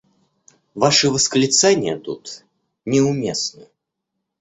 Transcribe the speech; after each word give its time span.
Ваши 0.73 1.11
восклицания 1.11 1.95
тут 1.95 2.43
не 2.85 3.01
уместны. 3.01 3.67